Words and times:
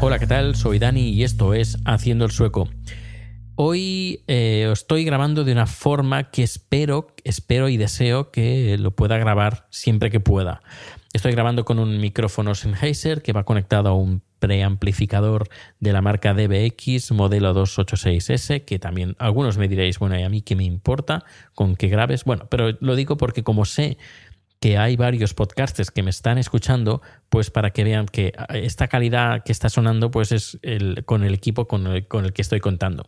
Hola, 0.00 0.18
¿qué 0.18 0.26
tal? 0.26 0.56
Soy 0.56 0.80
Dani 0.80 1.10
y 1.10 1.22
esto 1.22 1.54
es 1.54 1.78
Haciendo 1.84 2.24
el 2.24 2.32
Sueco. 2.32 2.68
Hoy 3.54 4.22
eh, 4.28 4.66
os 4.70 4.80
estoy 4.80 5.04
grabando 5.04 5.44
de 5.44 5.52
una 5.52 5.66
forma 5.66 6.30
que 6.30 6.42
espero, 6.42 7.14
espero 7.24 7.68
y 7.68 7.76
deseo 7.76 8.30
que 8.30 8.78
lo 8.78 8.92
pueda 8.92 9.18
grabar 9.18 9.66
siempre 9.70 10.10
que 10.10 10.20
pueda. 10.20 10.62
Estoy 11.12 11.32
grabando 11.32 11.66
con 11.66 11.78
un 11.78 12.00
micrófono 12.00 12.54
Sennheiser 12.54 13.20
que 13.20 13.34
va 13.34 13.44
conectado 13.44 13.90
a 13.90 13.94
un 13.94 14.22
preamplificador 14.38 15.48
de 15.78 15.92
la 15.92 16.00
marca 16.00 16.32
DBX 16.32 17.12
modelo 17.12 17.54
286S, 17.54 18.64
que 18.64 18.78
también 18.78 19.14
algunos 19.18 19.58
me 19.58 19.68
diréis, 19.68 19.98
bueno, 19.98 20.18
¿y 20.18 20.22
a 20.22 20.30
mí 20.30 20.40
qué 20.40 20.56
me 20.56 20.64
importa 20.64 21.24
con 21.54 21.76
que 21.76 21.88
grabes? 21.88 22.24
Bueno, 22.24 22.46
pero 22.48 22.76
lo 22.80 22.96
digo 22.96 23.18
porque 23.18 23.44
como 23.44 23.66
sé 23.66 23.98
que 24.62 24.78
hay 24.78 24.94
varios 24.94 25.34
podcasters 25.34 25.90
que 25.90 26.04
me 26.04 26.10
están 26.10 26.38
escuchando, 26.38 27.02
pues 27.30 27.50
para 27.50 27.70
que 27.70 27.82
vean 27.82 28.06
que 28.06 28.32
esta 28.50 28.86
calidad 28.86 29.42
que 29.42 29.50
está 29.50 29.68
sonando, 29.68 30.12
pues 30.12 30.30
es 30.30 30.60
el, 30.62 31.04
con 31.04 31.24
el 31.24 31.34
equipo 31.34 31.66
con 31.66 31.84
el, 31.88 32.06
con 32.06 32.24
el 32.24 32.32
que 32.32 32.42
estoy 32.42 32.60
contando. 32.60 33.04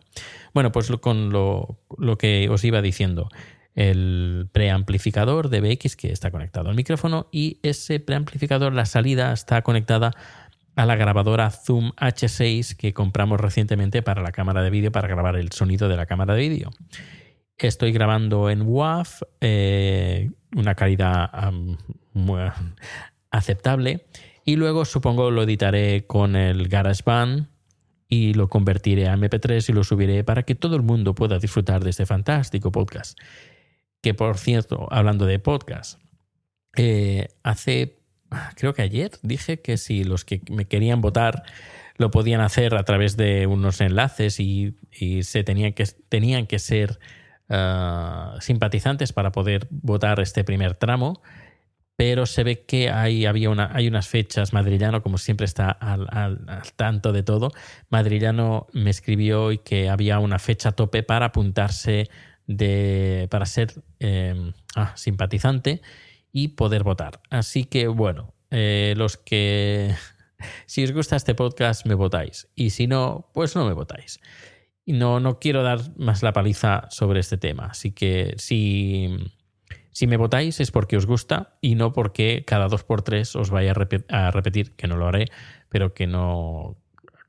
Bueno, 0.52 0.72
pues 0.72 0.90
con 1.00 1.30
lo, 1.30 1.78
lo 1.96 2.18
que 2.18 2.48
os 2.48 2.64
iba 2.64 2.82
diciendo, 2.82 3.28
el 3.76 4.48
preamplificador 4.50 5.48
de 5.48 5.60
BX 5.60 5.94
que 5.94 6.10
está 6.10 6.32
conectado 6.32 6.70
al 6.70 6.74
micrófono 6.74 7.28
y 7.30 7.60
ese 7.62 8.00
preamplificador, 8.00 8.72
la 8.72 8.84
salida 8.84 9.32
está 9.32 9.62
conectada 9.62 10.10
a 10.74 10.86
la 10.86 10.96
grabadora 10.96 11.50
Zoom 11.50 11.92
H6 11.92 12.74
que 12.74 12.92
compramos 12.92 13.40
recientemente 13.40 14.02
para 14.02 14.22
la 14.22 14.32
cámara 14.32 14.60
de 14.62 14.70
vídeo, 14.70 14.90
para 14.90 15.06
grabar 15.06 15.36
el 15.36 15.52
sonido 15.52 15.88
de 15.88 15.96
la 15.96 16.06
cámara 16.06 16.34
de 16.34 16.48
vídeo. 16.48 16.70
Estoy 17.58 17.92
grabando 17.92 18.50
en 18.50 18.62
WAV, 18.62 19.06
eh, 19.40 20.30
una 20.56 20.74
calidad 20.74 21.30
muy 22.12 22.40
aceptable. 23.30 24.06
Y 24.44 24.56
luego 24.56 24.84
supongo 24.84 25.30
lo 25.30 25.44
editaré 25.44 26.06
con 26.06 26.36
el 26.36 26.68
GarageBand 26.68 27.48
y 28.08 28.34
lo 28.34 28.48
convertiré 28.48 29.08
a 29.08 29.16
MP3 29.16 29.68
y 29.68 29.72
lo 29.72 29.84
subiré 29.84 30.24
para 30.24 30.42
que 30.42 30.54
todo 30.54 30.76
el 30.76 30.82
mundo 30.82 31.14
pueda 31.14 31.38
disfrutar 31.38 31.82
de 31.82 31.90
este 31.90 32.06
fantástico 32.06 32.70
podcast. 32.70 33.18
Que 34.02 34.14
por 34.14 34.36
cierto, 34.36 34.86
hablando 34.90 35.24
de 35.24 35.38
podcast, 35.38 36.00
eh, 36.76 37.28
hace, 37.42 37.98
creo 38.56 38.74
que 38.74 38.82
ayer 38.82 39.12
dije 39.22 39.60
que 39.60 39.76
si 39.78 40.04
los 40.04 40.24
que 40.24 40.42
me 40.50 40.66
querían 40.66 41.00
votar 41.00 41.44
lo 41.96 42.10
podían 42.10 42.40
hacer 42.40 42.74
a 42.74 42.82
través 42.82 43.16
de 43.16 43.46
unos 43.46 43.80
enlaces 43.80 44.40
y, 44.40 44.76
y 44.90 45.22
se 45.22 45.44
tenían 45.44 45.72
que, 45.72 45.84
tenían 46.08 46.46
que 46.46 46.58
ser 46.58 46.98
ah, 47.48 48.36
simpatizantes 48.40 49.12
para 49.12 49.32
poder 49.32 49.66
votar 49.70 50.20
este 50.20 50.44
primer 50.44 50.74
tramo. 50.74 51.22
Pero 51.96 52.26
se 52.26 52.42
ve 52.42 52.64
que 52.64 52.90
hay, 52.90 53.24
había 53.24 53.50
una, 53.50 53.70
hay 53.72 53.86
unas 53.86 54.08
fechas. 54.08 54.52
Madrillano, 54.52 55.00
como 55.02 55.16
siempre, 55.16 55.44
está 55.44 55.70
al, 55.70 56.08
al- 56.10 56.40
tanto 56.74 57.12
de 57.12 57.22
todo. 57.22 57.52
Madrillano 57.88 58.66
me 58.72 58.90
escribió 58.90 59.52
y 59.52 59.58
que 59.58 59.88
había 59.88 60.18
una 60.18 60.40
fecha 60.40 60.72
tope 60.72 61.04
para 61.04 61.26
apuntarse 61.26 62.10
de, 62.48 63.28
para 63.30 63.46
ser 63.46 63.72
eh, 64.00 64.52
ah, 64.74 64.92
simpatizante 64.96 65.82
y 66.32 66.48
poder 66.48 66.82
votar. 66.82 67.20
Así 67.30 67.62
que, 67.64 67.86
bueno, 67.86 68.34
eh, 68.50 68.94
los 68.96 69.16
que 69.16 69.94
si 70.66 70.82
os 70.82 70.90
gusta 70.90 71.14
este 71.14 71.36
podcast, 71.36 71.86
me 71.86 71.94
votáis. 71.94 72.48
Y 72.56 72.70
si 72.70 72.88
no, 72.88 73.30
pues 73.32 73.54
no 73.54 73.64
me 73.66 73.72
votáis. 73.72 74.18
Y 74.84 74.92
no, 74.92 75.18
no 75.20 75.38
quiero 75.38 75.62
dar 75.62 75.80
más 75.96 76.22
la 76.22 76.32
paliza 76.32 76.86
sobre 76.90 77.20
este 77.20 77.38
tema. 77.38 77.66
Así 77.66 77.92
que 77.92 78.34
si, 78.36 79.16
si 79.92 80.06
me 80.06 80.16
votáis 80.18 80.60
es 80.60 80.70
porque 80.70 80.96
os 80.96 81.06
gusta 81.06 81.56
y 81.62 81.74
no 81.74 81.92
porque 81.92 82.44
cada 82.46 82.68
dos 82.68 82.84
por 82.84 83.02
tres 83.02 83.34
os 83.34 83.50
vaya 83.50 83.70
a, 83.70 83.74
repe- 83.74 84.04
a 84.10 84.30
repetir, 84.30 84.72
que 84.72 84.86
no 84.86 84.96
lo 84.96 85.06
haré, 85.06 85.26
pero 85.70 85.94
que 85.94 86.06
no 86.06 86.76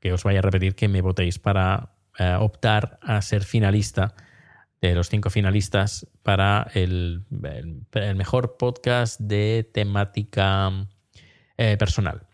que 0.00 0.12
os 0.12 0.22
vaya 0.22 0.40
a 0.40 0.42
repetir 0.42 0.74
que 0.74 0.88
me 0.88 1.00
votéis 1.00 1.38
para 1.38 1.94
eh, 2.18 2.36
optar 2.38 2.98
a 3.02 3.20
ser 3.22 3.42
finalista 3.44 4.14
de 4.82 4.94
los 4.94 5.08
cinco 5.08 5.30
finalistas 5.30 6.06
para 6.22 6.70
el, 6.74 7.24
el- 7.42 7.80
el 7.94 8.16
mejor 8.16 8.56
podcast 8.58 9.18
de 9.18 9.68
temática 9.72 10.70
eh, 11.56 11.76
personal 11.78 12.26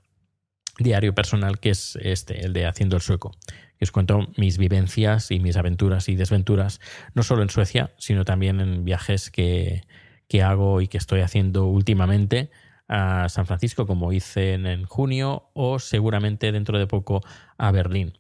diario 0.83 1.15
personal 1.15 1.59
que 1.59 1.71
es 1.71 1.97
este, 2.03 2.45
el 2.45 2.53
de 2.53 2.67
Haciendo 2.67 2.97
el 2.97 3.03
Sueco, 3.03 3.33
que 3.79 3.85
os 3.85 3.93
cuento 3.93 4.29
mis 4.37 4.59
vivencias 4.59 5.31
y 5.31 5.41
mis 5.41 5.57
aventuras 5.57 6.09
y 6.09 6.17
desventuras, 6.17 6.81
no 7.15 7.23
solo 7.23 7.43
en 7.43 7.51
Suecia, 7.51 7.93
sino 7.99 8.25
también 8.25 8.61
en 8.61 8.85
viajes 8.85 9.31
que, 9.31 9.83
que 10.29 10.43
hago 10.43 10.81
y 10.81 10.89
que 10.89 10.99
estoy 10.99 11.21
haciendo 11.21 11.67
últimamente 11.67 12.51
a 12.89 13.29
San 13.29 13.47
Francisco, 13.47 13.87
como 13.87 14.13
hice 14.13 14.55
en, 14.55 14.85
junio, 14.85 15.51
o 15.55 15.79
seguramente 15.79 16.53
dentro 16.53 16.79
de 16.79 16.87
poco 16.87 17.23
a 17.57 17.71
Berlín. 17.71 18.19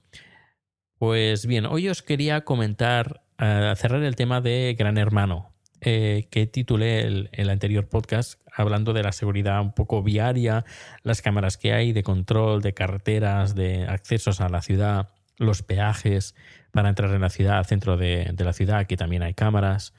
Pues 0.98 1.46
bien, 1.46 1.66
hoy 1.66 1.88
os 1.88 2.02
quería 2.02 2.42
comentar, 2.42 3.22
eh, 3.38 3.74
cerrar 3.76 4.02
el 4.02 4.16
tema 4.16 4.40
de 4.40 4.74
Gran 4.78 4.98
Hermano, 4.98 5.51
eh, 5.84 6.28
que 6.31 6.47
titulé 6.47 7.00
el, 7.32 7.50
anterior 7.50 7.88
podcast 7.88 8.41
hablando 8.54 8.93
de 8.93 9.03
la 9.03 9.10
seguridad 9.12 9.60
un 9.60 9.72
poco 9.72 10.03
viaria, 10.03 10.65
las 11.03 11.22
cámaras 11.22 11.56
que 11.56 11.72
hay 11.72 11.93
de 11.93 12.03
control 12.04 12.62
de 12.62 12.72
carreteras, 12.72 13.54
de 13.56 13.87
accesos 13.88 14.41
a 14.41 14.48
la 14.48 14.62
ciudad, 14.62 15.10
los 15.38 15.62
peajes 15.62 16.37
para 16.70 16.88
entrar 16.88 17.12
en 17.12 17.20
la 17.20 17.31
ciudad, 17.31 17.65
centro 17.65 17.97
de, 17.97 18.31
de 18.32 18.44
la 18.44 18.53
ciudad, 18.53 18.87
que 18.87 18.97
también 18.97 19.22
hay 19.22 19.34
cámaras. 19.34 19.93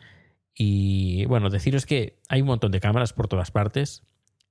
Y 0.55 1.25
bueno, 1.25 1.49
deciros 1.49 1.85
que 1.85 2.17
hay 2.29 2.41
un 2.41 2.47
montón 2.47 2.71
de 2.71 2.79
cámaras 2.79 3.11
por 3.11 3.27
todas 3.27 3.51
partes. 3.51 4.03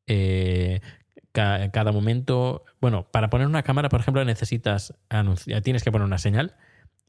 Eh, 0.06 0.80
ca- 1.32 1.70
cada 1.70 1.92
momento, 1.92 2.64
bueno, 2.80 3.06
para 3.10 3.30
poner 3.30 3.46
una 3.46 3.62
cámara, 3.62 3.88
por 3.88 4.00
ejemplo, 4.00 4.22
necesitas 4.24 4.94
tienes 5.62 5.82
que 5.82 5.92
poner 5.92 6.06
una 6.06 6.18
señal. 6.18 6.56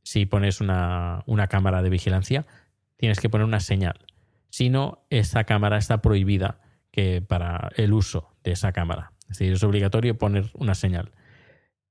Si 0.04 0.26
pones 0.26 0.62
una, 0.62 1.24
una 1.26 1.48
cámara 1.48 1.81
de 1.81 1.90
vigilancia, 1.90 2.46
tienes 2.98 3.19
que 3.19 3.30
poner 3.30 3.46
una 3.46 3.60
señal. 3.60 4.00
Si 4.54 4.70
no, 4.70 5.04
esa 5.10 5.46
cámara 5.46 5.80
está 5.80 6.04
prohibida 6.04 6.60
que 6.92 7.24
para 7.24 7.72
el 7.76 7.92
uso 7.92 8.36
de 8.44 8.52
esa 8.52 8.72
cámara. 8.72 9.12
Es 9.24 9.40
decir, 9.40 9.52
es 9.52 9.64
obligatorio 9.64 10.16
poner 10.16 10.52
una 10.54 10.76
señal. 10.76 11.12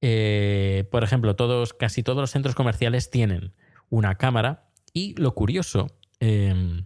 Eh, 0.01 0.85
por 0.93 1.03
ejemplo, 1.03 1.35
todos, 1.35 1.75
casi 1.75 2.05
todos 2.05 2.21
los 2.21 2.31
centros 2.31 2.55
comerciales 2.55 3.11
tienen 3.11 3.53
una 3.91 4.15
cámara 4.15 4.69
y 4.93 5.17
lo 5.21 5.35
curioso, 5.35 5.89
eh, 6.21 6.85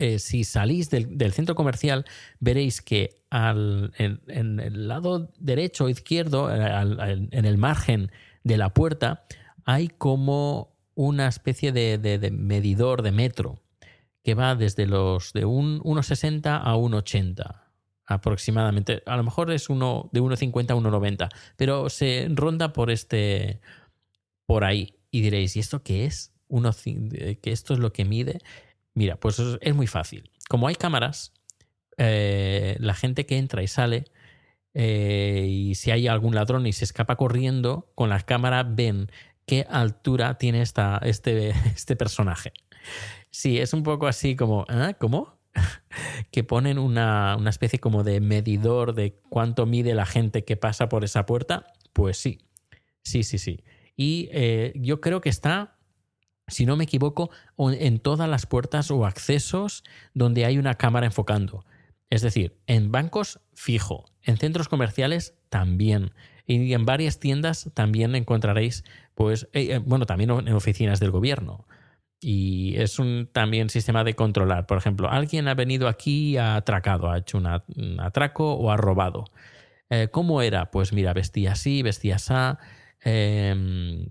eh, 0.00 0.18
si 0.18 0.42
salís 0.42 0.90
del, 0.90 1.32
centro 1.32 1.54
comercial, 1.54 2.04
veréis 2.40 2.82
que 2.82 3.22
al, 3.30 3.92
en, 3.98 4.58
el 4.58 4.88
lado 4.88 5.30
derecho 5.38 5.84
o 5.84 5.88
izquierdo, 5.88 6.52
eh, 6.52 7.28
en 7.30 7.44
el 7.44 7.56
margen 7.56 8.10
de 8.42 8.56
la 8.56 8.74
puerta, 8.74 9.26
hay 9.64 9.86
como 9.86 10.76
una 10.96 11.28
especie 11.28 11.70
de 11.70 12.32
medidor 12.32 13.02
de 13.02 13.12
metro 13.12 13.62
que 14.28 14.34
va 14.34 14.54
desde 14.54 14.84
los 14.84 15.32
de 15.32 15.46
un 15.46 15.80
1,60 15.80 16.60
a 16.62 16.76
1,80 16.76 17.62
aproximadamente. 18.04 19.02
A 19.06 19.16
lo 19.16 19.22
mejor 19.22 19.50
es 19.50 19.70
uno 19.70 20.10
de 20.12 20.20
1,50 20.20 20.72
a 20.72 20.74
1,90, 20.74 21.30
pero 21.56 21.88
se 21.88 22.28
ronda 22.28 22.74
por 22.74 22.90
este 22.90 23.62
por 24.44 24.64
ahí. 24.64 24.98
Y 25.10 25.22
diréis, 25.22 25.56
¿y 25.56 25.60
esto 25.60 25.82
qué 25.82 26.04
es? 26.04 26.34
Uno, 26.46 26.72
eh, 26.84 27.38
que 27.40 27.52
esto 27.52 27.72
es 27.72 27.80
lo 27.80 27.94
que 27.94 28.04
mide. 28.04 28.40
Mira, 28.92 29.16
pues 29.16 29.38
es, 29.38 29.74
muy 29.74 29.86
fácil. 29.86 30.30
Como 30.46 30.68
hay 30.68 30.74
cámaras, 30.74 31.32
eh, 31.96 32.76
la 32.80 32.92
gente 32.92 33.24
que 33.24 33.38
entra 33.38 33.62
y 33.62 33.66
sale, 33.66 34.04
eh, 34.74 35.46
y 35.48 35.74
si 35.74 35.90
hay 35.90 36.06
algún 36.06 36.34
ladrón 36.34 36.66
y 36.66 36.74
se 36.74 36.84
escapa 36.84 37.16
corriendo, 37.16 37.90
con 37.94 38.10
la 38.10 38.20
cámara 38.20 38.62
ven 38.62 39.10
qué 39.46 39.66
altura 39.70 40.36
tiene 40.36 40.60
esta, 40.60 41.00
este, 41.02 41.48
este 41.74 41.96
personaje. 41.96 42.52
Sí, 43.38 43.60
es 43.60 43.72
un 43.72 43.84
poco 43.84 44.08
así 44.08 44.34
como, 44.34 44.66
¿eh? 44.68 44.96
¿cómo? 44.98 45.38
que 46.32 46.42
ponen 46.42 46.76
una, 46.76 47.36
una, 47.38 47.50
especie 47.50 47.78
como 47.78 48.02
de 48.02 48.18
medidor 48.18 48.96
de 48.96 49.20
cuánto 49.28 49.64
mide 49.64 49.94
la 49.94 50.06
gente 50.06 50.44
que 50.44 50.56
pasa 50.56 50.88
por 50.88 51.04
esa 51.04 51.24
puerta. 51.24 51.72
Pues 51.92 52.16
sí, 52.16 52.40
sí, 53.04 53.22
sí, 53.22 53.38
sí. 53.38 53.62
Y 53.94 54.28
eh, 54.32 54.72
yo 54.74 55.00
creo 55.00 55.20
que 55.20 55.28
está 55.28 55.78
si 56.48 56.66
no 56.66 56.76
me 56.76 56.82
equivoco, 56.82 57.30
en 57.58 58.00
todas 58.00 58.28
las 58.28 58.46
puertas 58.46 58.90
o 58.90 59.06
accesos 59.06 59.84
donde 60.14 60.44
hay 60.44 60.58
una 60.58 60.74
cámara 60.74 61.06
enfocando. 61.06 61.64
Es 62.10 62.22
decir, 62.22 62.56
en 62.66 62.90
bancos 62.90 63.38
fijo, 63.54 64.06
en 64.22 64.38
centros 64.38 64.68
comerciales 64.68 65.34
también. 65.48 66.10
Y 66.44 66.72
en 66.72 66.84
varias 66.86 67.20
tiendas 67.20 67.70
también 67.74 68.16
encontraréis, 68.16 68.82
pues, 69.14 69.44
eh, 69.52 69.74
eh, 69.74 69.78
bueno, 69.78 70.06
también 70.06 70.30
en 70.30 70.54
oficinas 70.54 70.98
del 70.98 71.12
gobierno. 71.12 71.68
Y 72.20 72.76
es 72.76 72.98
un 72.98 73.28
también 73.32 73.70
sistema 73.70 74.02
de 74.04 74.14
controlar. 74.14 74.66
Por 74.66 74.78
ejemplo, 74.78 75.08
alguien 75.08 75.48
ha 75.48 75.54
venido 75.54 75.88
aquí 75.88 76.36
ha 76.36 76.56
atracado, 76.56 77.10
ha 77.10 77.18
hecho 77.18 77.38
un 77.38 78.00
atraco 78.00 78.54
o 78.54 78.70
ha 78.70 78.76
robado. 78.76 79.24
Eh, 79.90 80.08
¿Cómo 80.10 80.42
era? 80.42 80.70
Pues 80.70 80.92
mira, 80.92 81.12
vestía 81.12 81.52
así, 81.52 81.82
vestía 81.82 82.16
así. 82.16 82.34
Eh, 83.04 84.08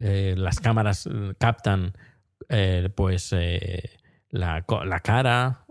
eh, 0.00 0.34
las 0.36 0.60
cámaras 0.60 1.08
captan 1.38 1.92
eh, 2.48 2.88
pues 2.94 3.34
eh, 3.36 3.98
la, 4.30 4.64
la, 4.84 5.00
cara, 5.00 5.66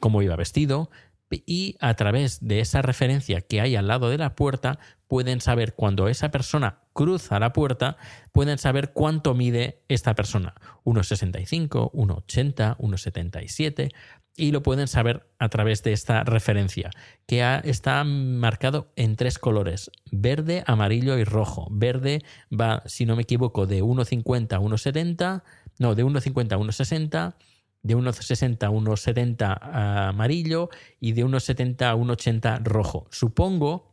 cómo 0.00 0.22
iba 0.22 0.34
vestido, 0.34 0.90
y 1.30 1.76
a 1.80 1.94
través 1.94 2.40
de 2.46 2.60
esa 2.60 2.82
referencia 2.82 3.40
que 3.42 3.60
hay 3.60 3.76
al 3.76 3.86
lado 3.86 4.10
de 4.10 4.18
la 4.18 4.34
puerta 4.34 4.80
pueden 5.06 5.40
saber 5.40 5.74
cuando 5.74 6.08
esa 6.08 6.30
persona 6.30 6.80
cruza 7.00 7.38
la 7.38 7.54
puerta, 7.54 7.96
pueden 8.30 8.58
saber 8.58 8.92
cuánto 8.92 9.32
mide 9.32 9.80
esta 9.88 10.14
persona. 10.14 10.54
1,65, 10.84 11.92
1,80, 11.92 12.76
1,77 12.76 13.90
y 14.36 14.52
lo 14.52 14.62
pueden 14.62 14.86
saber 14.86 15.26
a 15.38 15.48
través 15.48 15.82
de 15.82 15.94
esta 15.94 16.24
referencia, 16.24 16.90
que 17.26 17.42
está 17.64 18.04
marcado 18.04 18.92
en 18.96 19.16
tres 19.16 19.38
colores, 19.38 19.90
verde, 20.12 20.62
amarillo 20.66 21.16
y 21.16 21.24
rojo. 21.24 21.68
Verde 21.70 22.22
va, 22.52 22.82
si 22.84 23.06
no 23.06 23.16
me 23.16 23.22
equivoco, 23.22 23.66
de 23.66 23.82
1,50 23.82 24.52
a 24.52 24.60
1,70, 24.60 25.42
no, 25.78 25.94
de 25.94 26.04
1,50 26.04 26.52
a 26.52 26.58
1,60, 26.58 27.34
de 27.82 27.96
1,60 27.96 28.62
a 28.62 28.70
1,70 28.70 30.08
amarillo 30.10 30.68
y 31.00 31.12
de 31.12 31.24
1,70 31.24 31.82
a 31.82 31.96
1,80 31.96 32.62
rojo. 32.62 33.06
Supongo 33.10 33.89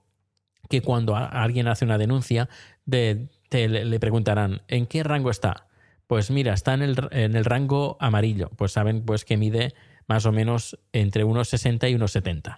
que 0.69 0.81
cuando 0.81 1.15
alguien 1.15 1.67
hace 1.67 1.85
una 1.85 1.97
denuncia, 1.97 2.49
de, 2.85 3.27
te, 3.49 3.67
le 3.67 3.99
preguntarán, 3.99 4.61
¿en 4.67 4.85
qué 4.85 5.03
rango 5.03 5.29
está? 5.29 5.67
Pues 6.07 6.31
mira, 6.31 6.53
está 6.53 6.73
en 6.73 6.81
el, 6.81 6.95
en 7.11 7.35
el 7.35 7.45
rango 7.45 7.97
amarillo. 7.99 8.49
Pues 8.55 8.71
saben 8.71 9.03
pues 9.03 9.25
que 9.25 9.37
mide 9.37 9.73
más 10.07 10.25
o 10.25 10.31
menos 10.31 10.79
entre 10.93 11.23
unos 11.25 11.49
60 11.49 11.89
y 11.89 11.95
unos 11.95 12.11
70. 12.11 12.55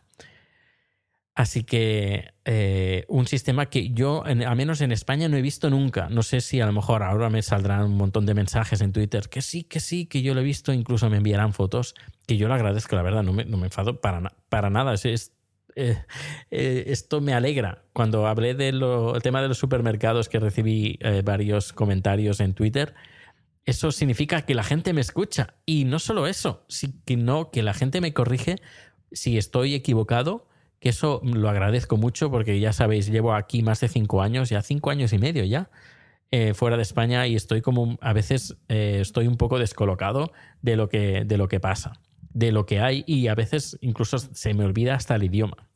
Así 1.40 1.64
que 1.64 2.34
eh, 2.44 3.06
un 3.08 3.26
sistema 3.26 3.68
que 3.68 3.92
yo, 3.92 4.24
al 4.26 4.56
menos 4.58 4.82
en 4.82 4.92
España, 4.92 5.30
no 5.30 5.38
he 5.38 5.42
visto 5.42 5.70
nunca. 5.70 6.10
No 6.10 6.22
sé 6.22 6.42
si 6.42 6.60
a 6.60 6.66
lo 6.66 6.74
mejor 6.74 7.02
ahora 7.02 7.30
me 7.30 7.42
saldrán 7.42 7.86
un 7.86 7.96
montón 7.96 8.26
de 8.26 8.34
mensajes 8.34 8.82
en 8.82 8.92
Twitter 8.92 9.30
que 9.30 9.42
sí, 9.42 9.64
que 9.64 9.80
sí, 9.80 10.06
que 10.06 10.22
yo 10.22 10.34
lo 10.34 10.42
he 10.42 10.44
visto, 10.44 10.74
incluso 10.74 11.10
me 11.10 11.18
enviarán 11.18 11.54
fotos, 11.54 11.96
que 12.28 12.36
yo 12.36 12.50
lo 12.50 12.56
agradezco, 12.56 12.96
la 12.98 13.04
verdad, 13.04 13.24
no 13.24 13.32
me, 13.32 13.46
no 13.46 13.58
me 13.58 13.68
enfado 13.68 14.02
para, 14.02 14.34
para 14.50 14.70
nada. 14.70 14.94
Es 14.94 15.32
eh, 16.52 16.84
esto 16.88 17.22
me 17.22 17.34
alegra. 17.34 17.84
Cuando 17.94 18.28
hablé 18.28 18.54
del 18.54 18.84
tema 19.24 19.42
de 19.42 19.48
los 19.48 19.58
supermercados, 19.58 20.30
que 20.30 20.40
recibí 20.40 20.98
eh, 21.02 21.22
varios 21.24 21.74
comentarios 21.74 22.40
en 22.40 22.54
Twitter, 22.54 22.94
eso 23.66 23.92
significa 23.92 24.42
que 24.42 24.56
la 24.56 24.64
gente 24.64 24.94
me 24.94 25.02
escucha. 25.02 25.56
Y 25.66 25.86
no 25.86 26.00
solo 26.00 26.28
eso, 26.28 26.66
sino 26.68 27.52
que 27.52 27.64
la 27.64 27.74
gente 27.74 28.02
me 28.02 28.14
corrige 28.14 28.58
si 29.12 29.38
estoy 29.38 29.74
equivocado, 29.74 30.48
que 30.80 30.90
eso 30.90 31.22
lo 31.24 31.50
agradezco 31.50 31.98
mucho 31.98 32.30
porque 32.30 32.60
ya 32.60 32.74
sabéis, 32.74 33.08
llevo 33.08 33.34
aquí 33.34 33.64
más 33.64 33.80
de 33.80 33.88
cinco 33.88 34.22
años, 34.22 34.50
ya 34.50 34.62
cinco 34.62 34.92
años 34.92 35.14
y 35.14 35.20
medio 35.20 35.44
ya. 35.44 35.70
Eh, 36.32 36.54
fuera 36.54 36.78
de 36.78 36.84
España 36.84 37.26
y 37.26 37.36
estoy 37.36 37.62
como 37.62 37.98
a 38.02 38.14
veces 38.14 38.56
estoy 38.68 39.26
un 39.26 39.36
poco 39.36 39.58
descolocado 39.58 40.32
de 40.62 40.76
lo 40.76 40.88
que 40.88 41.24
de 41.26 41.38
lo 41.38 41.48
que 41.48 41.60
pasa 41.60 42.00
de 42.34 42.52
lo 42.52 42.66
que 42.66 42.80
hay 42.80 43.04
y 43.08 43.28
a 43.28 43.36
veces 43.36 43.78
incluso 43.82 44.18
se 44.20 44.54
me 44.54 44.66
olvida 44.66 44.96
hasta 44.96 45.16
el 45.16 45.24
idioma 45.24 45.68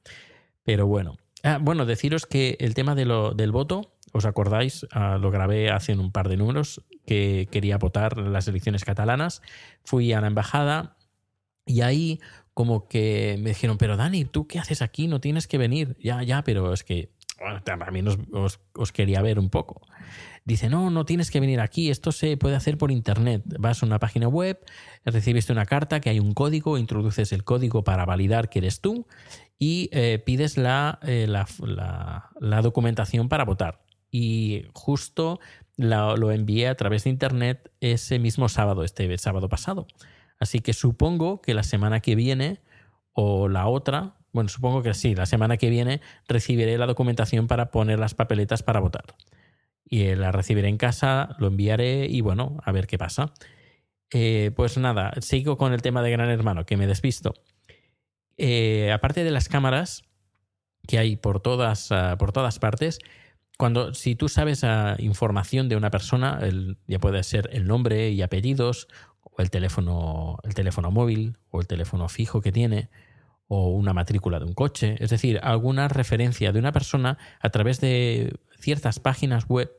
pero 0.63 0.88
bueno 0.88 1.17
ah, 1.44 1.59
bueno 1.61 1.85
deciros 1.85 2.25
que 2.25 2.57
el 2.59 2.73
tema 2.73 2.95
de 2.95 3.05
lo, 3.05 3.31
del 3.31 3.51
voto 3.51 3.94
os 4.13 4.25
acordáis 4.25 4.85
ah, 4.91 5.17
lo 5.19 5.31
grabé 5.31 5.71
hace 5.71 5.94
un 5.94 6.11
par 6.11 6.29
de 6.29 6.38
números 6.38 6.83
que 7.05 7.47
quería 7.51 7.77
votar 7.77 8.17
las 8.17 8.47
elecciones 8.47 8.85
catalanas. 8.85 9.41
Fui 9.83 10.13
a 10.13 10.21
la 10.21 10.27
embajada 10.27 10.95
y 11.65 11.81
ahí 11.81 12.19
como 12.53 12.88
que 12.88 13.38
me 13.39 13.50
dijeron, 13.50 13.77
pero 13.77 13.97
Dani, 13.97 14.25
¿tú 14.25 14.47
qué 14.47 14.59
haces 14.59 14.81
aquí? 14.81 15.07
No 15.07 15.19
tienes 15.19 15.47
que 15.47 15.57
venir. 15.57 15.97
Ya, 16.00 16.21
ya, 16.21 16.44
pero 16.44 16.71
es 16.73 16.83
que 16.83 17.09
bueno, 17.39 17.61
también 17.63 18.07
os, 18.07 18.17
os, 18.31 18.59
os, 18.73 18.91
quería 18.91 19.21
ver 19.21 19.39
un 19.39 19.50
poco. 19.50 19.81
Dice, 20.45 20.69
no, 20.69 20.90
no 20.90 21.06
tienes 21.06 21.31
que 21.31 21.40
venir 21.40 21.62
aquí, 21.62 21.90
esto 21.90 22.12
se 22.12 22.36
puede 22.36 22.56
hacer 22.56 22.78
por 22.78 22.92
internet. 22.92 23.44
Vas 23.60 23.81
a 23.81 23.86
una 23.86 24.00
página 24.00 24.28
web, 24.28 24.60
recibiste 25.06 25.54
una 25.54 25.66
carta 25.66 26.01
que 26.01 26.10
hay 26.10 26.19
un 26.19 26.34
código, 26.34 26.78
introduces 26.78 27.31
el 27.31 27.44
código 27.44 27.84
para 27.84 28.06
validar 28.06 28.50
que 28.50 28.60
eres 28.60 28.81
tú 28.81 29.07
y 29.57 29.90
eh, 29.94 30.22
pides 30.25 30.57
la, 30.57 31.00
eh, 31.04 31.25
la, 31.28 31.48
la, 31.60 32.30
la 32.40 32.62
documentación 32.62 33.30
para 33.30 33.45
votar. 33.45 33.86
Y 34.12 34.66
justo 34.74 35.40
lo 35.78 36.31
envié 36.31 36.68
a 36.68 36.75
través 36.75 37.06
de 37.06 37.10
internet 37.10 37.72
ese 37.80 38.19
mismo 38.19 38.50
sábado, 38.50 38.84
este 38.84 39.18
sábado 39.18 39.50
pasado. 39.50 39.88
Así 40.39 40.60
que 40.60 40.74
supongo 40.74 41.42
que 41.42 41.54
la 41.54 41.63
semana 41.63 42.00
que 42.00 42.16
viene 42.16 42.60
o 43.13 43.48
la 43.48 43.67
otra, 43.67 44.15
bueno, 44.34 44.50
supongo 44.50 44.84
que 44.84 44.94
sí, 44.94 45.15
la 45.15 45.25
semana 45.25 45.58
que 45.58 45.70
viene 45.70 46.01
recibiré 46.27 46.77
la 46.77 46.86
documentación 46.86 47.48
para 47.48 47.72
poner 47.72 47.98
las 47.98 48.13
papeletas 48.13 48.62
para 48.62 48.79
votar. 48.79 49.06
Y 49.93 50.15
la 50.15 50.31
recibiré 50.31 50.69
en 50.69 50.77
casa, 50.77 51.35
lo 51.38 51.45
enviaré 51.45 52.07
y 52.09 52.21
bueno, 52.21 52.57
a 52.63 52.71
ver 52.71 52.88
qué 52.88 52.97
pasa. 52.97 53.31
Eh, 54.09 54.50
pues 54.55 54.75
nada, 54.79 55.13
sigo 55.21 55.55
con 55.55 55.71
el 55.71 55.83
tema 55.83 56.01
de 56.01 56.09
Gran 56.09 56.31
Hermano, 56.31 56.65
que 56.65 56.77
me 56.77 56.88
despisto. 56.88 57.35
Eh, 58.35 58.91
aparte 58.91 59.23
de 59.23 59.29
las 59.29 59.50
cámaras 59.50 60.01
que 60.88 60.97
hay 60.97 61.15
por 61.15 61.41
todas, 61.41 61.91
uh, 61.91 62.17
por 62.17 62.31
todas 62.31 62.57
partes, 62.57 62.97
cuando 63.59 63.93
si 63.93 64.15
tú 64.15 64.29
sabes 64.29 64.63
uh, 64.63 64.95
información 64.97 65.69
de 65.69 65.75
una 65.75 65.91
persona, 65.91 66.39
el, 66.41 66.79
ya 66.88 66.97
puede 66.97 67.21
ser 67.21 67.51
el 67.53 67.67
nombre 67.67 68.09
y 68.09 68.23
apellidos, 68.23 68.88
o 69.21 69.43
el 69.43 69.51
teléfono, 69.51 70.39
el 70.41 70.55
teléfono 70.55 70.89
móvil, 70.89 71.38
o 71.51 71.62
el 71.62 71.67
teléfono 71.67 72.09
fijo 72.09 72.41
que 72.41 72.51
tiene, 72.51 72.89
o 73.47 73.69
una 73.69 73.93
matrícula 73.93 74.39
de 74.39 74.45
un 74.45 74.55
coche, 74.55 74.95
es 74.97 75.12
decir, 75.12 75.39
alguna 75.43 75.88
referencia 75.88 76.51
de 76.51 76.57
una 76.57 76.71
persona 76.71 77.19
a 77.39 77.51
través 77.51 77.79
de 77.79 78.33
ciertas 78.57 79.00
páginas 79.00 79.45
web, 79.47 79.71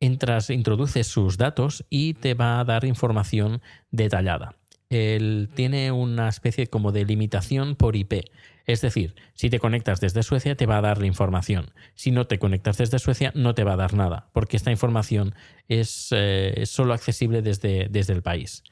entras, 0.00 0.50
introduces 0.50 1.06
sus 1.06 1.38
datos 1.38 1.84
y 1.90 2.14
te 2.14 2.34
va 2.34 2.60
a 2.60 2.64
dar 2.64 2.84
información 2.84 3.62
detallada. 3.90 4.56
Él 4.88 5.48
tiene 5.54 5.90
una 5.90 6.28
especie 6.28 6.68
como 6.68 6.92
de 6.92 7.04
limitación 7.04 7.74
por 7.74 7.96
IP. 7.96 8.24
Es 8.66 8.80
decir, 8.80 9.14
si 9.34 9.48
te 9.48 9.60
conectas 9.60 10.00
desde 10.00 10.22
Suecia 10.22 10.56
te 10.56 10.66
va 10.66 10.78
a 10.78 10.80
dar 10.80 10.98
la 10.98 11.06
información. 11.06 11.70
Si 11.94 12.10
no 12.10 12.26
te 12.26 12.38
conectas 12.38 12.78
desde 12.78 12.98
Suecia 12.98 13.32
no 13.34 13.54
te 13.54 13.64
va 13.64 13.74
a 13.74 13.76
dar 13.76 13.94
nada, 13.94 14.28
porque 14.32 14.56
esta 14.56 14.70
información 14.70 15.34
es, 15.68 16.08
eh, 16.10 16.62
solo 16.66 16.92
accesible 16.92 17.42
desde, 17.42 17.88
desde 17.90 18.12
el 18.12 18.22
país. 18.22 18.64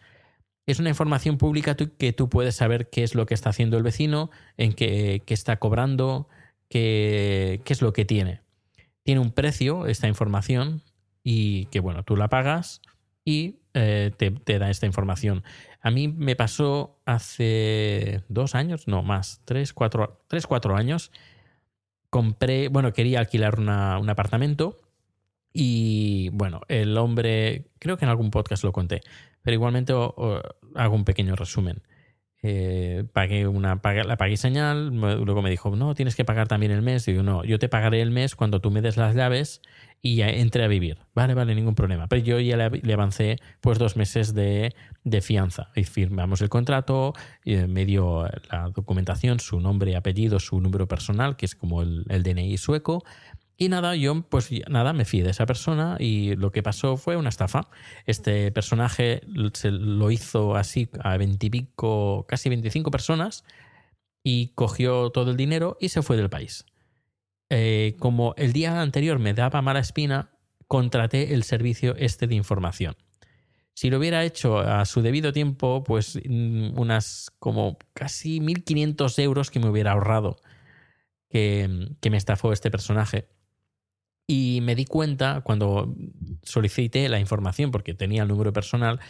Es 0.66 0.78
una 0.78 0.88
información 0.88 1.36
pública 1.36 1.76
que 1.76 2.12
tú 2.12 2.28
puedes 2.28 2.56
saber 2.56 2.88
qué 2.90 3.02
es 3.02 3.14
lo 3.14 3.26
que 3.26 3.34
está 3.34 3.50
haciendo 3.50 3.76
el 3.76 3.82
vecino, 3.82 4.30
en 4.56 4.72
qué, 4.72 5.22
qué 5.26 5.34
está 5.34 5.58
cobrando, 5.58 6.28
qué, 6.68 7.60
qué 7.64 7.72
es 7.72 7.82
lo 7.82 7.92
que 7.92 8.04
tiene. 8.04 8.40
Tiene 9.02 9.20
un 9.20 9.30
precio 9.30 9.86
esta 9.86 10.08
información 10.08 10.82
y 11.24 11.66
que 11.66 11.80
bueno, 11.80 12.04
tú 12.04 12.16
la 12.16 12.28
pagas 12.28 12.82
y 13.24 13.56
eh, 13.72 14.12
te, 14.16 14.58
da 14.58 14.70
esta 14.70 14.86
información. 14.86 15.42
A 15.80 15.90
mí 15.90 16.06
me 16.06 16.36
pasó 16.36 17.00
hace 17.06 18.22
dos 18.28 18.54
años, 18.54 18.86
no 18.86 19.02
más, 19.02 19.40
tres, 19.44 19.72
cuatro, 19.72 20.22
tres, 20.28 20.46
cuatro 20.46 20.76
años. 20.76 21.10
Compré, 22.10 22.68
bueno, 22.68 22.92
quería 22.92 23.18
alquilar 23.18 23.58
una, 23.58 23.98
un 23.98 24.08
apartamento 24.08 24.78
y 25.52 26.28
bueno, 26.32 26.60
el 26.68 26.96
hombre, 26.98 27.70
creo 27.78 27.96
que 27.96 28.04
en 28.04 28.10
algún 28.10 28.30
podcast 28.30 28.62
lo 28.62 28.72
conté, 28.72 29.00
pero 29.42 29.54
igualmente 29.54 29.92
hago 29.92 30.94
un 30.94 31.04
pequeño 31.04 31.34
resumen. 31.34 31.82
Eh, 32.42 33.04
pagué 33.14 33.48
una, 33.48 33.80
pagué- 33.80 34.04
la 34.04 34.18
pagué 34.18 34.36
señal, 34.36 34.88
luego 34.94 35.40
me 35.40 35.48
dijo, 35.48 35.74
no, 35.74 35.94
tienes 35.94 36.14
que 36.14 36.26
pagar 36.26 36.46
también 36.46 36.72
el 36.72 36.82
mes. 36.82 37.06
Digo, 37.06 37.22
no, 37.22 37.42
yo 37.42 37.58
te 37.58 37.70
pagaré 37.70 38.02
el 38.02 38.10
mes 38.10 38.36
cuando 38.36 38.60
tú 38.60 38.70
me 38.70 38.82
des 38.82 38.98
las 38.98 39.14
llaves 39.14 39.62
y 40.04 40.16
ya 40.16 40.28
entre 40.28 40.62
a 40.62 40.68
vivir. 40.68 40.98
Vale, 41.14 41.32
vale, 41.32 41.54
ningún 41.54 41.74
problema. 41.74 42.08
Pero 42.08 42.22
yo 42.22 42.38
ya 42.38 42.58
le, 42.58 42.92
avancé 42.92 43.38
pues 43.62 43.78
dos 43.78 43.96
meses 43.96 44.34
de, 44.34 44.74
de 45.02 45.22
fianza. 45.22 45.70
Y 45.74 45.84
firmamos 45.84 46.42
el 46.42 46.50
contrato, 46.50 47.14
eh, 47.46 47.66
me 47.66 47.86
dio 47.86 48.28
la 48.52 48.68
documentación, 48.68 49.40
su 49.40 49.60
nombre 49.60 49.96
apellido, 49.96 50.40
su 50.40 50.60
número 50.60 50.86
personal, 50.86 51.36
que 51.36 51.46
es 51.46 51.54
como 51.54 51.80
el, 51.80 52.04
el 52.10 52.22
DNI 52.22 52.58
sueco. 52.58 53.02
Y 53.56 53.70
nada, 53.70 53.96
yo 53.96 54.20
pues 54.28 54.50
nada, 54.68 54.92
me 54.92 55.06
fié 55.06 55.22
de 55.22 55.30
esa 55.30 55.46
persona 55.46 55.96
y 55.98 56.36
lo 56.36 56.52
que 56.52 56.62
pasó 56.62 56.98
fue 56.98 57.16
una 57.16 57.30
estafa. 57.30 57.68
Este 58.04 58.52
personaje 58.52 59.22
se 59.54 59.70
lo 59.70 60.10
hizo 60.10 60.54
así 60.54 60.90
a 61.00 61.16
veintipico, 61.16 62.26
casi 62.28 62.50
25 62.50 62.90
personas 62.90 63.42
y 64.22 64.48
cogió 64.48 65.08
todo 65.08 65.30
el 65.30 65.38
dinero 65.38 65.78
y 65.80 65.88
se 65.88 66.02
fue 66.02 66.18
del 66.18 66.28
país. 66.28 66.66
Eh, 67.50 67.96
como 67.98 68.34
el 68.36 68.52
día 68.52 68.80
anterior 68.80 69.18
me 69.18 69.34
daba 69.34 69.62
mala 69.62 69.80
espina, 69.80 70.30
contraté 70.66 71.34
el 71.34 71.44
servicio 71.44 71.94
este 71.96 72.26
de 72.26 72.34
información. 72.34 72.96
Si 73.74 73.90
lo 73.90 73.98
hubiera 73.98 74.24
hecho 74.24 74.58
a 74.58 74.84
su 74.84 75.02
debido 75.02 75.32
tiempo, 75.32 75.82
pues 75.84 76.20
mm, 76.24 76.78
unas 76.78 77.32
como 77.38 77.76
casi 77.92 78.40
1.500 78.40 79.18
euros 79.22 79.50
que 79.50 79.58
me 79.58 79.68
hubiera 79.68 79.92
ahorrado 79.92 80.36
que, 81.28 82.10
me 82.10 82.16
estafó 82.16 82.52
este 82.52 82.70
personaje. 82.70 83.28
Y 84.26 84.60
me 84.62 84.74
di 84.74 84.86
cuenta 84.86 85.42
cuando 85.42 85.94
solicité 86.44 87.08
la 87.08 87.18
información, 87.18 87.72
porque 87.72 87.92
tenía 87.94 88.22
el 88.22 88.28
número 88.28 88.52
personal, 88.52 89.00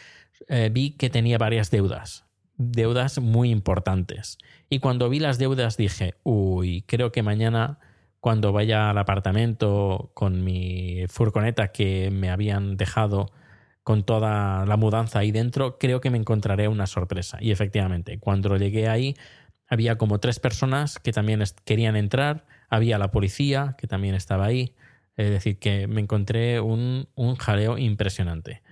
eh, 0.48 0.70
vi 0.72 0.92
que 0.92 1.10
tenía 1.10 1.38
varias 1.38 1.70
deudas, 1.70 2.24
deudas 2.56 3.18
muy 3.18 3.50
importantes. 3.50 4.38
Y 4.70 4.78
cuando 4.80 5.08
vi 5.08 5.20
las 5.20 5.38
deudas 5.38 5.76
dije, 5.76 6.14
uy, 6.24 6.82
creo 6.86 7.12
que 7.12 7.22
mañana 7.22 7.78
cuando 8.24 8.52
vaya 8.52 8.88
al 8.88 8.96
apartamento 8.96 10.10
con 10.14 10.42
mi 10.42 11.04
furgoneta 11.08 11.72
que 11.72 12.10
me 12.10 12.30
habían 12.30 12.78
dejado 12.78 13.30
con 13.82 14.02
toda 14.02 14.64
la 14.64 14.76
mudanza 14.78 15.18
ahí 15.18 15.30
dentro, 15.30 15.76
creo 15.78 16.00
que 16.00 16.08
me 16.08 16.16
encontraré 16.16 16.66
una 16.68 16.86
sorpresa. 16.86 17.36
Y 17.42 17.50
efectivamente, 17.50 18.18
cuando 18.18 18.56
llegué 18.56 18.88
ahí, 18.88 19.14
había 19.68 19.98
como 19.98 20.20
tres 20.20 20.40
personas 20.40 20.98
que 20.98 21.12
también 21.12 21.44
querían 21.66 21.96
entrar, 21.96 22.46
había 22.70 22.96
la 22.96 23.10
policía 23.10 23.74
que 23.76 23.88
también 23.88 24.14
estaba 24.14 24.46
ahí, 24.46 24.74
es 25.18 25.28
decir, 25.28 25.58
que 25.58 25.86
me 25.86 26.00
encontré 26.00 26.60
un, 26.60 27.08
un 27.16 27.36
jaleo 27.36 27.76
impresionante. 27.76 28.62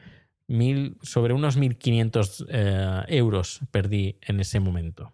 Mil, 0.46 0.96
sobre 1.02 1.34
unos 1.34 1.58
1.500 1.58 2.46
eh, 2.48 3.02
euros 3.08 3.60
perdí 3.70 4.16
en 4.22 4.40
ese 4.40 4.60
momento. 4.60 5.12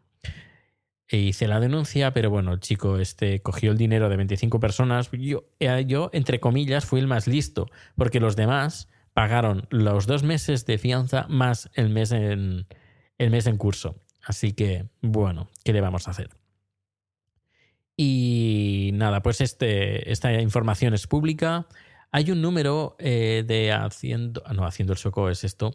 E 1.09 1.17
hice 1.17 1.49
la 1.49 1.59
denuncia, 1.59 2.13
pero 2.13 2.29
bueno, 2.29 2.53
el 2.53 2.61
chico 2.61 2.99
este 2.99 3.41
cogió 3.41 3.71
el 3.71 3.79
dinero 3.79 4.11
de 4.11 4.17
25 4.17 4.61
personas. 4.61 5.11
Yo, 5.13 5.45
eh, 5.59 5.85
yo, 5.87 6.11
entre 6.13 6.39
comillas, 6.39 6.85
fui 6.85 7.01
el 7.01 7.07
más 7.07 7.27
listo, 7.27 7.71
porque 7.97 8.21
los 8.21 8.37
demás 8.37 8.89
pagaron 9.15 9.67
los 9.71 10.07
dos 10.07 10.23
meses 10.23 10.67
de 10.67 10.77
fianza 10.77 11.27
más 11.29 11.71
el 11.75 11.89
mes 11.89 12.13
en, 12.13 12.67
el 13.17 13.31
mes 13.31 13.47
en 13.47 13.57
curso. 13.57 13.97
Así 14.23 14.53
que, 14.53 14.87
bueno, 15.01 15.49
¿qué 15.65 15.73
le 15.73 15.81
vamos 15.81 16.07
a 16.07 16.11
hacer? 16.11 16.29
Y 17.97 18.91
nada, 18.95 19.23
pues 19.23 19.41
este, 19.41 20.13
esta 20.13 20.33
información 20.41 20.95
es 20.95 21.07
pública. 21.07 21.67
Hay 22.13 22.31
un 22.31 22.41
número 22.41 22.97
eh, 22.99 23.45
de 23.47 23.73
Haciendo, 23.73 24.43
no, 24.55 24.67
Haciendo 24.67 24.93
el 24.93 24.99
Soco 24.99 25.31
es 25.31 25.43
esto, 25.43 25.75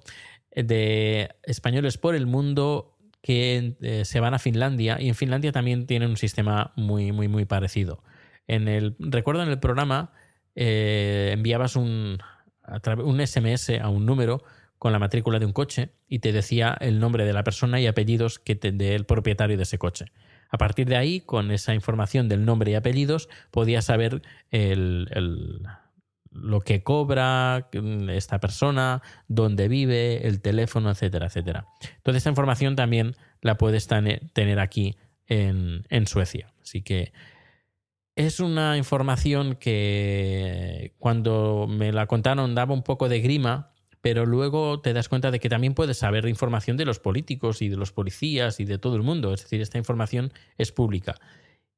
eh, 0.51 0.63
de 0.63 1.35
españoles 1.43 1.97
por 1.97 2.15
el 2.15 2.27
mundo 2.27 2.92
que 3.23 3.75
eh, 3.81 4.05
se 4.05 4.19
van 4.19 4.35
a 4.35 4.39
Finlandia 4.39 5.01
y 5.01 5.07
en 5.07 5.15
Finlandia 5.15 5.51
también 5.51 5.87
tienen 5.87 6.09
un 6.11 6.17
sistema 6.17 6.73
muy, 6.75 7.11
muy, 7.13 7.27
muy 7.27 7.45
parecido. 7.45 8.03
En 8.47 8.67
el, 8.67 8.95
recuerdo 8.99 9.41
en 9.41 9.49
el 9.49 9.59
programa 9.59 10.11
eh, 10.55 11.31
enviabas 11.33 11.75
un, 11.77 12.19
un 13.03 13.21
SMS 13.25 13.69
a 13.81 13.89
un 13.89 14.05
número 14.05 14.43
con 14.77 14.91
la 14.91 14.99
matrícula 14.99 15.39
de 15.39 15.45
un 15.45 15.53
coche 15.53 15.93
y 16.09 16.19
te 16.19 16.33
decía 16.33 16.75
el 16.81 16.99
nombre 16.99 17.25
de 17.25 17.31
la 17.33 17.45
persona 17.45 17.79
y 17.79 17.87
apellidos 17.87 18.37
que 18.39 18.55
te- 18.55 18.73
del 18.73 19.05
propietario 19.05 19.55
de 19.55 19.63
ese 19.63 19.77
coche. 19.77 20.05
A 20.49 20.57
partir 20.57 20.87
de 20.87 20.97
ahí, 20.97 21.21
con 21.21 21.49
esa 21.51 21.73
información 21.73 22.27
del 22.27 22.43
nombre 22.45 22.71
y 22.71 22.75
apellidos, 22.75 23.29
podías 23.49 23.85
saber 23.85 24.21
el- 24.51 25.09
lo 26.33 26.61
que 26.61 26.83
cobra 26.83 27.69
mm, 27.73 28.09
esta 28.09 28.39
persona, 28.39 29.01
dónde 29.27 29.67
vive, 29.67 30.27
el 30.27 30.41
teléfono, 30.41 30.91
etcétera, 30.91 31.27
etcétera. 31.27 31.67
Toda 32.01 32.17
esta 32.17 32.29
información 32.29 32.75
también 32.75 33.15
la 33.41 33.57
puedes 33.57 33.87
tener 33.87 34.59
aquí 34.59 34.97
en, 35.27 35.85
en 35.89 36.07
Suecia. 36.07 36.53
Así 36.61 36.81
que 36.81 37.13
es 38.15 38.39
una 38.39 38.77
información 38.77 39.55
que 39.55 40.93
cuando 40.99 41.67
me 41.67 41.91
la 41.91 42.05
contaron 42.05 42.53
daba 42.53 42.73
un 42.73 42.83
poco 42.83 43.09
de 43.09 43.21
grima, 43.21 43.73
pero 44.01 44.25
luego 44.25 44.81
te 44.81 44.93
das 44.93 45.09
cuenta 45.09 45.31
de 45.31 45.39
que 45.39 45.49
también 45.49 45.73
puedes 45.73 45.97
saber 45.97 46.27
información 46.27 46.77
de 46.77 46.85
los 46.85 46.99
políticos 46.99 47.61
y 47.61 47.69
de 47.69 47.77
los 47.77 47.91
policías 47.91 48.59
y 48.59 48.65
de 48.65 48.77
todo 48.77 48.97
el 48.97 49.01
mundo. 49.01 49.33
Es 49.33 49.43
decir, 49.43 49.61
esta 49.61 49.77
información 49.77 50.31
es 50.57 50.71
pública. 50.71 51.15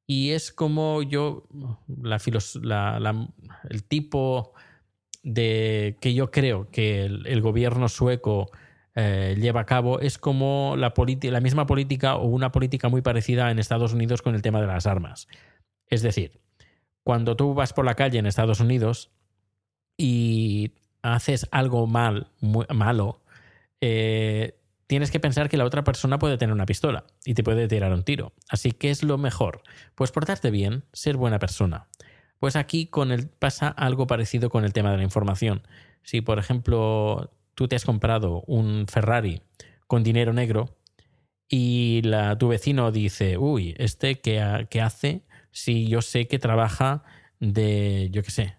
Y 0.08 0.32
es 0.32 0.52
como 0.52 1.02
yo, 1.02 1.48
la 1.88 2.20
filos- 2.20 2.60
la- 2.64 3.28
el 3.70 3.84
tipo 3.84 4.54
de 5.24 5.98
que 6.00 6.14
yo 6.14 6.30
creo 6.30 6.70
que 6.70 7.06
el, 7.06 7.42
gobierno 7.42 7.90
sueco 7.90 8.52
eh, 8.94 9.36
lleva 9.40 9.62
a 9.62 9.66
cabo 9.66 10.00
es 10.00 10.18
como 10.20 10.76
la, 10.78 10.94
la 11.24 11.42
misma 11.42 11.66
política 11.66 12.16
o 12.16 12.28
una 12.28 12.52
política 12.52 12.88
muy 12.90 13.02
parecida 13.02 13.50
en 13.50 13.58
Estados 13.60 13.94
Unidos 13.94 14.22
con 14.22 14.36
el 14.36 14.42
tema 14.44 14.62
de 14.62 14.68
las 14.68 14.86
armas. 14.86 15.28
Es 15.88 16.02
decir, 16.04 16.40
cuando 17.04 17.36
tú 17.36 17.54
vas 17.56 17.74
por 17.74 17.86
la 17.86 17.96
calle 17.96 18.20
en 18.20 18.28
Estados 18.28 18.60
Unidos 18.60 19.12
y 19.98 20.74
haces 21.02 21.48
algo 21.52 21.88
mal, 21.88 22.28
muy- 22.40 22.66
malo, 22.74 23.22
eh, 23.82 24.56
tienes 24.88 25.12
que 25.12 25.20
pensar 25.20 25.50
que 25.50 25.58
la 25.58 25.66
otra 25.66 25.84
persona 25.84 26.20
puede 26.20 26.38
tener 26.38 26.54
una 26.54 26.66
pistola 26.66 27.06
y 27.26 27.34
te 27.34 27.44
puede 27.44 27.68
tirar 27.68 27.94
un 27.94 28.04
tiro. 28.04 28.34
Así 28.50 28.72
que 28.72 28.90
es 28.90 29.04
lo 29.04 29.18
mejor. 29.18 29.64
Pues 29.96 30.12
portarte 30.12 30.52
bien, 30.52 30.84
ser 30.94 31.18
buena 31.18 31.40
persona. 31.40 31.88
Pues 32.40 32.56
aquí 32.56 32.88
con 32.88 33.12
el, 33.12 33.28
pasa 33.28 33.70
algo 33.70 34.08
parecido 34.08 34.50
con 34.50 34.66
el 34.66 34.74
tema 34.74 34.92
de 34.92 34.98
la 34.98 35.04
información. 35.04 35.64
Si, 36.04 36.22
por 36.22 36.40
ejemplo, 36.40 37.32
tú 37.56 37.68
te 37.68 37.76
has 37.76 37.86
comprado 37.86 38.44
un 38.48 38.86
Ferrari 38.88 39.42
con 39.88 40.04
dinero 40.04 40.34
negro 40.34 40.78
y 41.48 42.02
tu 42.40 42.48
vecino 42.48 42.92
dice, 42.92 43.38
uy, 43.38 43.76
este 43.78 44.20
que 44.20 44.42
hace 44.82 45.24
si 45.52 45.88
yo 45.88 46.02
sé 46.02 46.28
que 46.28 46.38
trabaja 46.38 47.04
de, 47.40 48.10
yo 48.12 48.24
qué 48.24 48.32
sé, 48.32 48.56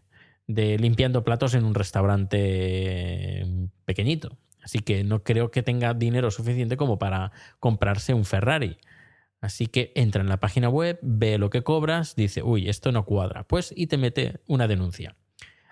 de 0.47 0.79
limpiando 0.79 1.25
platos 1.25 1.55
en 1.55 1.65
un 1.65 1.75
restaurante 1.75 3.47
pequeñito. 3.85 4.39
Así 4.67 4.81
que 4.81 5.05
no 5.05 5.23
creo 5.23 5.53
que 5.53 5.63
tenga 5.63 5.95
dinero 5.95 6.33
suficiente 6.33 6.77
como 6.77 6.99
para 6.99 7.31
comprarse 7.61 8.15
un 8.15 8.25
Ferrari. 8.25 8.79
Así 9.41 9.69
que 9.69 9.93
entra 9.95 10.23
en 10.23 10.29
la 10.29 10.41
página 10.41 10.69
web, 10.69 10.99
ve 11.03 11.39
lo 11.39 11.51
que 11.51 11.63
cobras, 11.63 12.17
dice, 12.17 12.43
uy, 12.43 12.69
esto 12.69 12.91
no 12.91 13.05
cuadra, 13.05 13.45
pues 13.45 13.73
y 13.77 13.87
te 13.87 13.97
mete 13.97 14.41
una 14.49 14.67
denuncia. 14.67 15.15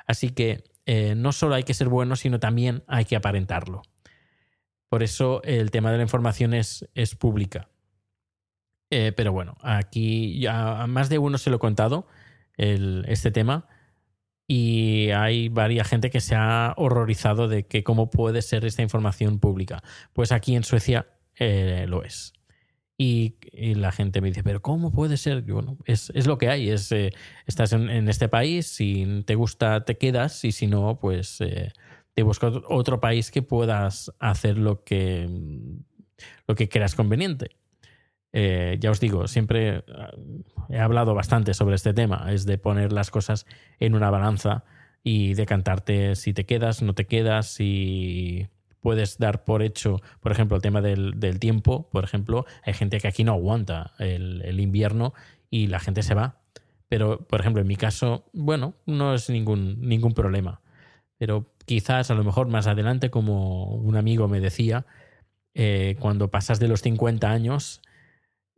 Así 0.06 0.30
que 0.30 0.62
eh, 0.86 1.16
no 1.16 1.32
solo 1.32 1.56
hay 1.56 1.64
que 1.64 1.74
ser 1.74 1.88
bueno, 1.88 2.14
sino 2.14 2.38
también 2.38 2.84
hay 2.86 3.04
que 3.04 3.16
aparentarlo. 3.16 3.82
Por 4.88 5.02
eso 5.02 5.42
el 5.42 5.72
tema 5.72 5.90
de 5.90 5.96
la 5.96 6.04
información 6.04 6.54
es, 6.54 6.88
es 6.94 7.16
pública. 7.16 7.68
Eh, 8.90 9.10
pero 9.10 9.32
bueno, 9.32 9.56
aquí 9.62 10.38
ya 10.38 10.82
a 10.82 10.86
más 10.86 11.08
de 11.08 11.18
uno 11.18 11.36
se 11.38 11.50
lo 11.50 11.56
he 11.56 11.58
contado 11.58 12.06
el- 12.56 13.04
este 13.08 13.32
tema 13.32 13.66
y 14.46 15.10
hay 15.10 15.48
varias 15.48 15.88
gente 15.88 16.10
que 16.10 16.20
se 16.20 16.34
ha 16.34 16.74
horrorizado 16.76 17.48
de 17.48 17.66
que 17.66 17.82
cómo 17.82 18.10
puede 18.10 18.42
ser 18.42 18.64
esta 18.64 18.82
información 18.82 19.38
pública. 19.38 19.82
Pues 20.12 20.32
aquí 20.32 20.54
en 20.54 20.64
Suecia 20.64 21.06
eh, 21.36 21.86
lo 21.88 22.04
es. 22.04 22.32
Y, 22.96 23.36
y 23.52 23.74
la 23.74 23.90
gente 23.90 24.20
me 24.20 24.28
dice, 24.28 24.44
pero 24.44 24.62
¿cómo 24.62 24.92
puede 24.92 25.16
ser? 25.16 25.44
Y 25.46 25.50
bueno, 25.50 25.78
es, 25.84 26.10
es 26.14 26.26
lo 26.26 26.38
que 26.38 26.48
hay. 26.48 26.68
Es, 26.68 26.92
eh, 26.92 27.12
estás 27.46 27.72
en, 27.72 27.90
en 27.90 28.08
este 28.08 28.28
país, 28.28 28.66
si 28.66 29.22
te 29.26 29.34
gusta 29.34 29.84
te 29.84 29.96
quedas 29.96 30.44
y 30.44 30.52
si 30.52 30.66
no, 30.66 30.98
pues 31.00 31.40
eh, 31.40 31.72
te 32.14 32.22
buscas 32.22 32.54
otro 32.68 33.00
país 33.00 33.30
que 33.30 33.42
puedas 33.42 34.12
hacer 34.20 34.58
lo 34.58 34.84
que, 34.84 35.28
lo 36.46 36.54
que 36.54 36.68
creas 36.68 36.94
conveniente. 36.94 37.56
Eh, 38.36 38.78
ya 38.80 38.90
os 38.90 38.98
digo, 38.98 39.28
siempre 39.28 39.76
eh, 39.76 39.82
he 40.68 40.80
hablado 40.80 41.14
bastante 41.14 41.54
sobre 41.54 41.76
este 41.76 41.94
tema, 41.94 42.26
es 42.32 42.46
de 42.46 42.58
poner 42.58 42.92
las 42.92 43.12
cosas 43.12 43.46
en 43.78 43.94
una 43.94 44.10
balanza 44.10 44.64
y 45.04 45.34
decantarte 45.34 46.16
si 46.16 46.34
te 46.34 46.44
quedas, 46.44 46.82
no 46.82 46.94
te 46.94 47.06
quedas, 47.06 47.46
si 47.46 48.48
puedes 48.80 49.18
dar 49.18 49.44
por 49.44 49.62
hecho, 49.62 50.00
por 50.20 50.32
ejemplo, 50.32 50.56
el 50.56 50.62
tema 50.62 50.80
del, 50.80 51.20
del 51.20 51.38
tiempo, 51.38 51.88
por 51.92 52.02
ejemplo, 52.02 52.44
hay 52.64 52.74
gente 52.74 52.98
que 52.98 53.06
aquí 53.06 53.22
no 53.22 53.34
aguanta 53.34 53.92
el, 54.00 54.42
el 54.44 54.58
invierno 54.58 55.14
y 55.48 55.68
la 55.68 55.78
gente 55.78 56.02
se 56.02 56.14
va. 56.14 56.40
Pero, 56.88 57.26
por 57.28 57.40
ejemplo, 57.40 57.62
en 57.62 57.68
mi 57.68 57.76
caso, 57.76 58.24
bueno, 58.32 58.74
no 58.84 59.14
es 59.14 59.30
ningún, 59.30 59.80
ningún 59.80 60.12
problema. 60.12 60.60
Pero 61.18 61.46
quizás 61.66 62.10
a 62.10 62.14
lo 62.14 62.24
mejor 62.24 62.48
más 62.48 62.66
adelante, 62.66 63.10
como 63.10 63.76
un 63.76 63.96
amigo 63.96 64.26
me 64.26 64.40
decía, 64.40 64.86
eh, 65.54 65.96
cuando 66.00 66.30
pasas 66.30 66.58
de 66.58 66.68
los 66.68 66.82
50 66.82 67.30
años, 67.30 67.80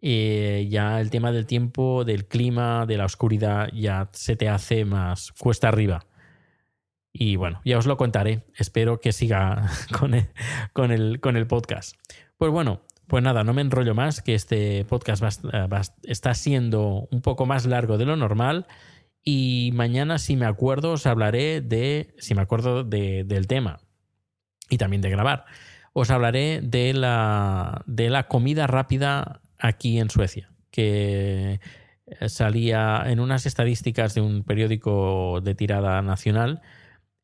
eh, 0.03 0.67
ya 0.71 1.01
el 1.01 1.11
tema 1.11 1.33
del 1.33 1.47
tiempo, 1.47 2.05
del 2.05 2.27
clima, 2.27 2.87
de 2.87 2.99
la 2.99 3.07
oscuridad, 3.07 3.69
ya 3.73 4.09
se 4.13 4.37
te 4.37 4.49
hace 4.49 4.85
más 4.85 5.33
cuesta 5.33 5.69
arriba. 5.69 6.07
Y 7.13 7.37
bueno, 7.37 7.61
ya 7.65 7.79
os 7.79 7.87
lo 7.87 7.97
contaré. 7.97 8.45
Espero 8.57 9.01
que 9.01 9.13
siga 9.13 9.71
con 9.99 10.15
el, 10.15 10.29
con 10.73 10.93
el, 10.93 11.21
con 11.21 11.37
el 11.37 11.47
podcast. 11.47 11.97
Pues 12.37 12.53
bueno, 12.53 12.83
pues 13.07 13.23
nada, 13.23 13.45
no 13.45 13.55
me 13.55 13.63
enrollo 13.63 13.95
más, 13.95 14.21
que 14.21 14.35
este 14.35 14.85
podcast 14.85 15.23
está 16.03 16.35
siendo 16.35 17.09
un 17.11 17.23
poco 17.23 17.47
más 17.47 17.65
largo 17.65 17.99
de 17.99 18.05
lo 18.05 18.17
normal. 18.17 18.67
Y 19.25 19.71
mañana, 19.75 20.19
si 20.19 20.37
me 20.37 20.47
acuerdo, 20.47 20.93
os 20.93 21.07
hablaré 21.07 21.61
de, 21.61 22.15
si 22.19 22.35
me 22.35 22.43
acuerdo 22.43 22.85
de, 22.85 23.25
del 23.25 23.47
tema 23.47 23.81
y 24.69 24.79
también 24.79 25.03
de 25.03 25.11
grabar, 25.11 25.47
os 25.93 26.11
hablaré 26.11 26.61
de 26.63 26.93
la, 26.93 27.83
de 27.87 28.11
la 28.11 28.29
comida 28.29 28.67
rápida 28.67 29.41
aquí 29.59 29.99
en 29.99 30.11
Suecia, 30.11 30.51
que 30.71 31.61
salía 32.29 33.03
en 33.07 33.21
unas 33.21 33.47
estadísticas 33.47 34.15
de 34.15 34.21
un 34.21 34.45
periódico 34.45 35.41
de 35.43 35.55
tirada 35.55 36.01
nacional 36.03 36.63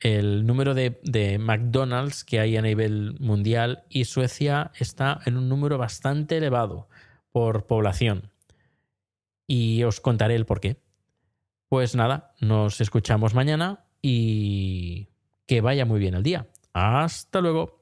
el 0.03 0.47
número 0.47 0.75
de, 0.75 1.01
de, 1.05 1.39
McDonald's 1.39 2.25
que 2.25 2.41
hay 2.41 2.57
a 2.57 2.63
nivel 2.63 3.15
mundial 3.21 3.85
y 3.89 4.05
Suecia 4.05 4.73
está 4.75 5.21
en 5.27 5.37
un 5.37 5.49
número 5.49 5.79
bastante 5.79 6.39
elevado 6.39 6.89
por 7.31 7.67
población. 7.67 8.33
Y 9.47 9.85
os 9.85 10.01
contaré 10.01 10.35
el 10.35 10.45
por 10.45 10.61
qué. 10.61 10.81
Pues 11.69 11.95
nada, 11.95 12.35
nos 12.41 12.81
escuchamos 12.81 13.35
mañana 13.35 13.85
y 14.03 15.09
que 15.47 15.61
vaya 15.61 15.87
muy 15.87 16.01
bien 16.01 16.15
el 16.15 16.23
día. 16.23 16.49
Hasta 16.73 17.41
luego. 17.41 17.82